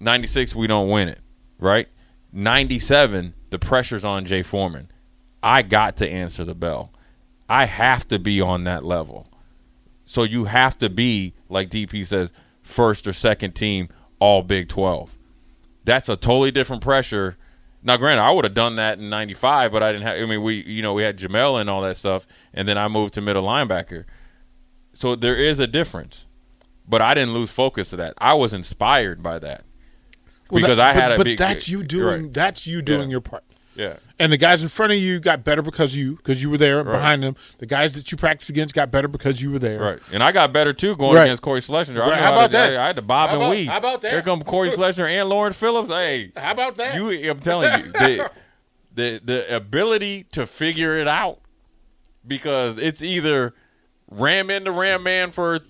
96, 0.00 0.54
we 0.54 0.66
don't 0.66 0.88
win 0.88 1.08
it, 1.08 1.20
right? 1.58 1.88
97, 2.32 3.34
the 3.50 3.58
pressure's 3.58 4.06
on 4.06 4.24
Jay 4.24 4.42
Foreman. 4.42 4.90
I 5.42 5.60
got 5.60 5.98
to 5.98 6.08
answer 6.08 6.44
the 6.44 6.54
bell. 6.54 6.91
I 7.52 7.66
have 7.66 8.08
to 8.08 8.18
be 8.18 8.40
on 8.40 8.64
that 8.64 8.84
level. 8.84 9.28
So 10.04 10.22
you 10.22 10.46
have 10.46 10.78
to 10.78 10.88
be, 10.88 11.34
like 11.48 11.70
DP 11.70 12.06
says, 12.06 12.32
first 12.62 13.06
or 13.06 13.12
second 13.12 13.52
team, 13.52 13.88
all 14.18 14.42
Big 14.42 14.68
12 14.68 15.16
that's 15.84 16.08
a 16.08 16.16
totally 16.16 16.50
different 16.50 16.82
pressure. 16.82 17.36
Now, 17.82 17.96
granted, 17.96 18.22
I 18.22 18.30
would 18.30 18.44
have 18.44 18.54
done 18.54 18.76
that 18.76 18.98
in 18.98 19.10
'95, 19.10 19.72
but 19.72 19.82
I 19.82 19.90
didn't 19.92 20.06
have. 20.06 20.18
I 20.18 20.26
mean, 20.26 20.42
we 20.42 20.62
you 20.64 20.82
know 20.82 20.92
we 20.94 21.02
had 21.02 21.18
Jamel 21.18 21.60
and 21.60 21.68
all 21.68 21.82
that 21.82 21.96
stuff, 21.96 22.26
and 22.54 22.68
then 22.68 22.78
I 22.78 22.86
moved 22.88 23.14
to 23.14 23.20
middle 23.20 23.42
linebacker. 23.42 24.04
So 24.92 25.16
there 25.16 25.36
is 25.36 25.58
a 25.58 25.66
difference, 25.66 26.26
but 26.88 27.02
I 27.02 27.14
didn't 27.14 27.34
lose 27.34 27.50
focus 27.50 27.92
of 27.92 27.98
that. 27.98 28.14
I 28.18 28.34
was 28.34 28.52
inspired 28.52 29.22
by 29.22 29.40
that 29.40 29.64
well, 30.50 30.62
because 30.62 30.76
that- 30.76 30.96
I 30.96 31.00
had 31.00 31.08
but, 31.08 31.14
a 31.14 31.16
but 31.16 31.24
big. 31.24 31.38
that's 31.38 31.68
you 31.68 31.82
doing 31.82 32.22
right. 32.24 32.32
that's 32.32 32.66
you 32.66 32.82
doing 32.82 33.08
Yeah. 33.08 33.14
your 33.14 33.20
part. 33.20 33.42
Yeah, 33.74 33.96
And 34.18 34.30
the 34.30 34.36
guys 34.36 34.62
in 34.62 34.68
front 34.68 34.92
of 34.92 34.98
you 34.98 35.18
got 35.18 35.44
better 35.44 35.62
because 35.62 35.92
of 35.92 35.98
you 35.98 36.16
because 36.16 36.42
you 36.42 36.50
were 36.50 36.58
there 36.58 36.82
Right. 36.84 36.92
behind 36.92 37.22
them. 37.22 37.36
The 37.58 37.64
guys 37.64 37.94
that 37.94 38.12
you 38.12 38.18
practiced 38.18 38.50
against 38.50 38.74
got 38.74 38.90
better 38.90 39.08
because 39.08 39.40
you 39.40 39.50
were 39.50 39.58
there. 39.58 39.78
right. 39.80 39.98
And 40.12 40.22
I 40.22 40.30
got 40.30 40.52
better 40.52 40.74
too 40.74 40.94
going 40.96 41.14
Right. 41.16 41.22
against 41.24 41.42
Cory 41.42 41.60
Schlesinger. 41.62 42.00
Right. 42.00 42.18
How 42.20 42.32
about 42.34 42.50
to- 42.50 42.56
that? 42.58 42.76
I, 42.76 42.86
had 42.88 42.96
to 42.96 43.02
bob 43.02 43.30
How 43.30 43.36
and 43.36 43.42
about- 43.44 43.50
weave. 43.52 43.68
how 43.68 43.78
about 43.78 44.02
that? 44.02 44.12
Here 44.12 44.20
come 44.20 44.42
Cory 44.42 44.70
Schlesinger 44.70 45.08
and 45.08 45.28
Lawrence 45.30 45.56
Phillips. 45.56 45.88
Hey, 45.88 46.32
How 46.36 46.50
about 46.50 46.74
that? 46.76 46.94
You, 46.96 47.30
I'm 47.30 47.40
telling 47.40 47.72
you, 47.86 47.92
the, 47.92 48.30
the 48.94 49.20
the 49.24 49.56
ability 49.56 50.24
to 50.32 50.46
figure 50.46 50.98
it 50.98 51.08
out 51.08 51.38
because 52.26 52.76
it's 52.76 53.02
either 53.02 53.54
ram 54.10 54.50
into 54.50 54.70
ram 54.70 55.02
man 55.02 55.30
for 55.30 55.60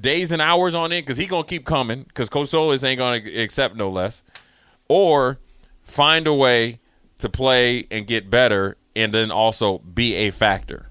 days 0.00 0.32
and 0.32 0.42
hours 0.42 0.74
on 0.74 0.92
end 0.92 1.04
because 1.06 1.16
he 1.18 1.26
gonna 1.26 1.44
keep 1.44 1.64
coming 1.64 2.02
because 2.04 2.28
Coach 2.28 2.48
Solich 2.50 2.84
ain't 2.84 2.98
gonna 2.98 3.16
accept 3.42 3.74
no 3.76 3.90
less, 3.90 4.22
or 4.88 5.38
find 5.86 6.26
a 6.26 6.34
way 6.34 6.80
to 7.18 7.28
play 7.30 7.86
and 7.90 8.06
get 8.06 8.28
better 8.28 8.76
and 8.94 9.14
then 9.14 9.30
also 9.30 9.78
be 9.78 10.14
a 10.14 10.30
factor, 10.30 10.90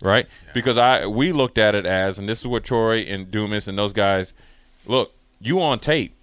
right? 0.00 0.26
Because 0.54 0.78
I 0.78 1.06
we 1.06 1.32
looked 1.32 1.58
at 1.58 1.74
it 1.74 1.84
as, 1.84 2.18
and 2.18 2.28
this 2.28 2.40
is 2.40 2.46
what 2.46 2.64
Troy 2.64 3.00
and 3.00 3.30
Dumas 3.30 3.68
and 3.68 3.76
those 3.76 3.92
guys 3.92 4.32
look. 4.86 5.12
You 5.38 5.60
on 5.60 5.80
tape. 5.80 6.14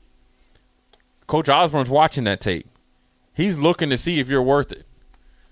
Coach 1.27 1.47
Osborne's 1.47 1.89
watching 1.89 2.23
that 2.23 2.41
tape. 2.41 2.67
He's 3.33 3.57
looking 3.57 3.89
to 3.91 3.97
see 3.97 4.19
if 4.19 4.27
you're 4.27 4.41
worth 4.41 4.71
it. 4.71 4.85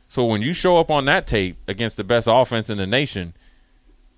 So 0.10 0.26
when 0.26 0.42
you 0.42 0.52
show 0.52 0.78
up 0.78 0.92
on 0.92 1.06
that 1.06 1.26
tape 1.26 1.58
against 1.70 1.96
the 1.96 2.04
best 2.04 2.28
offense 2.30 2.70
in 2.70 2.78
the 2.78 2.88
nation, 2.88 3.34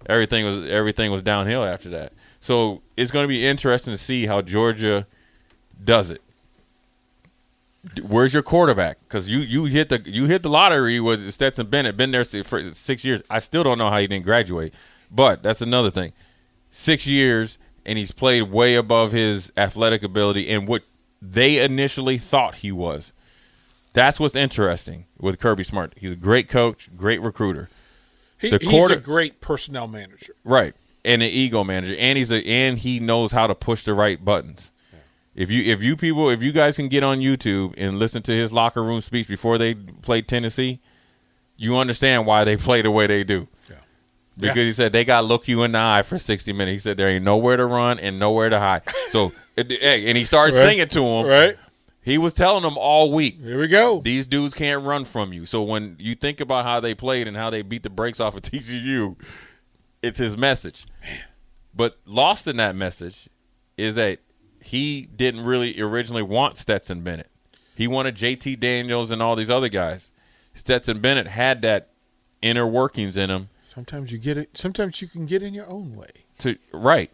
everything 0.07 0.43
was 0.43 0.69
everything 0.69 1.11
was 1.11 1.21
downhill 1.21 1.63
after 1.63 1.89
that. 1.89 2.13
So 2.39 2.81
it's 2.97 3.11
going 3.11 3.23
to 3.23 3.27
be 3.27 3.45
interesting 3.45 3.93
to 3.93 3.97
see 3.97 4.25
how 4.25 4.41
Georgia 4.41 5.05
does 5.83 6.09
it. 6.09 6.22
Where's 8.01 8.33
your 8.33 8.43
quarterback? 8.43 8.97
Because 9.01 9.27
you 9.27 9.39
you 9.39 9.65
hit 9.65 9.89
the 9.89 10.01
you 10.05 10.25
hit 10.25 10.41
the 10.41 10.49
lottery 10.49 10.99
with 10.99 11.29
Stetson 11.31 11.67
Bennett. 11.67 11.97
Been 11.97 12.11
there 12.11 12.23
for 12.23 12.73
six 12.73 13.03
years. 13.03 13.21
I 13.29 13.39
still 13.39 13.63
don't 13.63 13.77
know 13.77 13.89
how 13.89 13.99
he 13.99 14.07
didn't 14.07 14.23
graduate, 14.23 14.73
but 15.11 15.43
that's 15.43 15.61
another 15.61 15.91
thing. 15.91 16.13
Six 16.71 17.05
years, 17.05 17.57
and 17.85 17.97
he's 17.97 18.11
played 18.11 18.43
way 18.43 18.75
above 18.75 19.11
his 19.11 19.51
athletic 19.57 20.01
ability 20.01 20.49
and 20.49 20.67
what 20.67 20.83
they 21.21 21.59
initially 21.59 22.17
thought 22.17 22.55
he 22.55 22.71
was. 22.71 23.11
That's 23.93 24.19
what's 24.19 24.35
interesting 24.35 25.05
with 25.19 25.39
Kirby 25.39 25.63
Smart. 25.63 25.93
He's 25.97 26.11
a 26.11 26.15
great 26.15 26.49
coach, 26.49 26.89
great 26.95 27.21
recruiter. 27.21 27.69
He, 28.39 28.49
The 28.49 28.59
he's 28.59 28.89
a 28.89 28.97
great 28.97 29.39
personnel 29.39 29.87
manager. 29.87 30.35
Right. 30.43 30.73
And 31.05 31.21
an 31.21 31.29
ego 31.29 31.63
manager. 31.63 31.95
And 31.97 32.17
he's 32.17 32.31
a 32.31 32.45
and 32.45 32.77
he 32.79 32.99
knows 32.99 33.31
how 33.31 33.47
to 33.47 33.55
push 33.55 33.83
the 33.83 33.93
right 33.93 34.23
buttons. 34.23 34.71
If 35.35 35.49
you 35.49 35.63
if 35.71 35.81
you 35.81 35.95
people 35.95 36.29
if 36.29 36.43
you 36.43 36.51
guys 36.51 36.75
can 36.75 36.89
get 36.89 37.03
on 37.03 37.19
YouTube 37.19 37.73
and 37.77 37.97
listen 37.97 38.21
to 38.23 38.31
his 38.31 38.51
locker 38.53 38.83
room 38.83 39.01
speech 39.01 39.27
before 39.27 39.57
they 39.57 39.73
played 39.73 40.27
Tennessee, 40.27 40.79
you 41.57 41.77
understand 41.77 42.25
why 42.25 42.43
they 42.43 42.57
play 42.67 42.81
the 42.81 42.91
way 42.91 43.07
they 43.07 43.23
do. 43.23 43.47
Yeah. 43.69 43.75
Because 44.37 44.57
Yeah. 44.57 44.63
he 44.63 44.73
said 44.73 44.91
they 44.93 45.03
got 45.05 45.21
to 45.21 45.27
look 45.27 45.47
you 45.47 45.63
in 45.63 45.71
the 45.71 45.79
eye 45.79 46.03
for 46.03 46.19
60 46.19 46.53
minutes. 46.53 46.73
He 46.73 46.79
said 46.79 46.97
there 46.97 47.09
ain't 47.09 47.23
nowhere 47.25 47.57
to 47.57 47.65
run 47.65 47.99
and 47.99 48.19
nowhere 48.19 48.49
to 48.49 48.59
hide. 48.59 48.83
So, 49.09 49.31
hey, 49.55 50.07
and 50.07 50.17
he 50.17 50.23
started 50.25 50.55
Right. 50.55 50.63
singing 50.69 50.87
to 50.89 51.03
him. 51.05 51.25
Right. 51.25 51.57
He 52.05 52.17
was 52.17 52.33
telling 52.33 52.63
them 52.63 52.77
all 52.77 53.11
week, 53.11 53.39
Here 53.41 53.57
we 53.59 53.67
go. 53.69 54.01
these 54.01 54.27
dudes 54.27 54.53
can't 54.53 54.83
run 54.83 55.05
from 55.05 55.31
you. 55.31 55.45
So 55.45 55.63
when 55.63 55.95
you 55.99 56.15
think 56.15 56.41
about 56.41 56.65
how 56.65 56.79
they 56.81 56.93
played 56.93 57.27
and 57.29 57.37
how 57.37 57.49
they 57.49 57.61
beat 57.61 57.81
the 57.83 57.89
brakes 57.89 58.19
off 58.19 58.35
of 58.35 58.41
TCU, 58.43 59.15
it's 60.01 60.19
his 60.19 60.35
message. 60.37 60.85
But 61.73 61.97
lost 62.05 62.45
in 62.45 62.57
that 62.57 62.75
message 62.75 63.29
is 63.77 63.95
that 63.95 64.19
he 64.63 65.03
didn't 65.03 65.45
really 65.45 65.79
originally 65.81 66.23
want 66.23 66.57
Stetson 66.57 67.01
Bennett. 67.01 67.29
He 67.75 67.87
wanted 67.87 68.15
JT 68.15 68.59
Daniels 68.59 69.11
and 69.11 69.21
all 69.21 69.35
these 69.35 69.49
other 69.49 69.69
guys. 69.69 70.09
Stetson 70.53 70.99
Bennett 70.99 71.27
had 71.27 71.61
that 71.63 71.89
inner 72.41 72.67
workings 72.67 73.17
in 73.17 73.29
him 73.29 73.49
Sometimes 73.73 74.11
you 74.11 74.19
get 74.19 74.37
it. 74.37 74.55
Sometimes 74.55 75.01
you 75.01 75.07
can 75.07 75.25
get 75.25 75.41
in 75.41 75.55
your 75.55 75.67
own 75.67 75.95
way. 75.95 76.11
to 76.37 76.57
right 76.71 77.09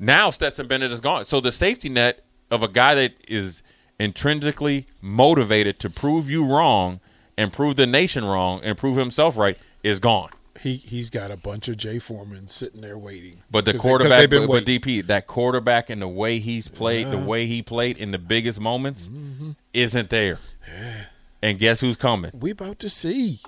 now 0.00 0.30
Stetson 0.30 0.66
Bennett 0.66 0.90
is 0.90 1.00
gone. 1.00 1.24
So 1.24 1.40
the 1.40 1.52
safety 1.52 1.88
net 1.88 2.24
of 2.50 2.64
a 2.64 2.68
guy 2.68 2.96
that 2.96 3.14
is 3.28 3.62
intrinsically 4.00 4.88
motivated 5.00 5.78
to 5.78 5.88
prove 5.88 6.28
you 6.28 6.44
wrong 6.44 6.98
and 7.36 7.52
prove 7.52 7.76
the 7.76 7.86
nation 7.86 8.24
wrong 8.24 8.60
and 8.64 8.76
prove 8.76 8.96
himself 8.96 9.36
right 9.36 9.56
is 9.84 10.00
gone. 10.00 10.30
He 10.62 10.76
he's 10.76 11.10
got 11.10 11.30
a 11.30 11.36
bunch 11.36 11.66
of 11.68 11.76
Jay 11.76 11.98
Foreman 11.98 12.46
sitting 12.48 12.80
there 12.80 12.96
waiting. 12.96 13.42
But 13.50 13.64
the 13.64 13.74
quarterback, 13.74 14.30
they've 14.30 14.46
but, 14.46 14.46
but. 14.48 14.64
DP, 14.64 15.06
that 15.08 15.26
quarterback 15.26 15.90
and 15.90 16.00
the 16.00 16.06
way 16.08 16.38
he's 16.38 16.68
played, 16.68 17.10
the 17.10 17.18
way 17.18 17.46
he 17.46 17.62
played 17.62 17.98
in 17.98 18.12
the 18.12 18.18
biggest 18.18 18.60
moments, 18.60 19.02
Mm-hmm. 19.02 19.50
isn't 19.74 20.10
there. 20.10 20.38
And 21.42 21.58
guess 21.58 21.80
who's 21.80 21.96
coming? 21.96 22.30
we 22.38 22.50
about 22.52 22.78
to 22.80 22.88
see. 22.88 23.40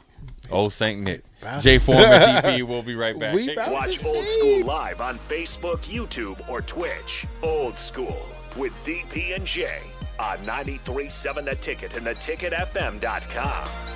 Oh, 0.50 0.68
Saint 0.68 1.02
Nick. 1.02 1.22
Jay 1.60 1.78
Foreman, 1.78 2.04
DP. 2.10 2.62
We'll 2.64 2.82
be 2.82 2.94
right 2.96 3.16
back. 3.18 3.34
We 3.34 3.46
Hey, 3.46 3.52
about 3.52 3.72
Watch 3.72 3.98
to 3.98 4.08
Old 4.08 4.24
see. 4.26 4.38
School 4.38 4.64
live 4.66 5.00
on 5.00 5.18
Facebook, 5.20 5.78
YouTube, 5.84 6.48
or 6.48 6.62
Twitch. 6.62 7.26
Old 7.42 7.76
School 7.76 8.26
with 8.56 8.72
DP 8.84 9.36
and 9.36 9.46
J 9.46 9.78
on 10.18 10.38
93.7 10.38 11.44
The 11.44 11.54
Ticket 11.56 11.96
and 11.96 12.06
theticketfm.com. 12.06 13.93